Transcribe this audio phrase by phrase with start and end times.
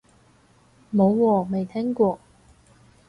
[0.91, 2.19] 冇喎，未聽過